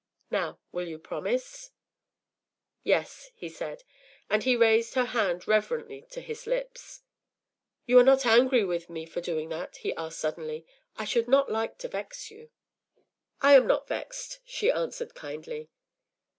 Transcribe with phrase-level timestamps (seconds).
[0.31, 1.69] Now will you promise?”
[2.83, 3.83] “Yes,” he said,
[4.31, 7.01] and he raised her hand reverently to his lips.
[7.85, 10.65] “You are not angry with me for doing that?” he asked, suddenly.
[10.97, 12.49] “I should not like to vex you.”
[13.41, 15.69] “I am not vexed,” she answered, kindly.